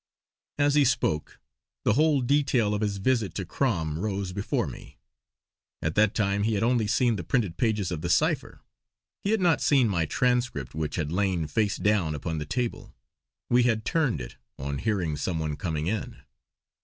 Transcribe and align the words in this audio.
As 0.57 0.73
he 0.73 0.83
spoke 0.83 1.39
the 1.83 1.93
whole 1.93 2.21
detail 2.21 2.73
of 2.73 2.81
his 2.81 2.97
visit 2.97 3.35
to 3.35 3.45
Crom 3.45 3.99
rose 3.99 4.33
before 4.33 4.65
me. 4.65 4.97
At 5.79 5.93
that 5.93 6.15
time 6.15 6.41
he 6.41 6.55
had 6.55 6.63
only 6.63 6.87
seen 6.87 7.17
the 7.17 7.23
printed 7.23 7.55
pages 7.55 7.91
of 7.91 8.01
the 8.01 8.09
cipher; 8.09 8.61
he 9.23 9.29
had 9.29 9.39
not 9.41 9.61
seen 9.61 9.87
my 9.87 10.07
transcript 10.07 10.73
which 10.73 10.95
had 10.95 11.11
lain, 11.11 11.45
face 11.45 11.77
down, 11.77 12.15
upon 12.15 12.39
the 12.39 12.45
table. 12.47 12.95
We 13.47 13.61
had 13.61 13.85
turned 13.85 14.19
it, 14.21 14.37
on 14.57 14.79
hearing 14.79 15.17
some 15.17 15.37
one 15.37 15.55
coming 15.55 15.85
in. 15.85 16.17